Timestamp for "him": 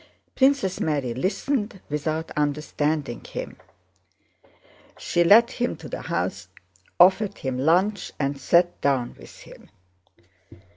3.23-3.57, 5.51-5.75, 7.37-7.59, 9.41-9.69